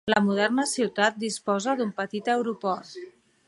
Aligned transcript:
La 0.11 0.19
moderna 0.27 0.65
ciutat 0.71 1.21
disposa 1.25 1.77
d'un 1.83 1.95
petit 2.03 2.33
aeroport. 2.37 2.95